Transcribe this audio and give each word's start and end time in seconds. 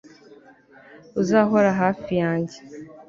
uzahora 1.21 1.69
hafi 1.81 2.11
yanjye 2.21 2.57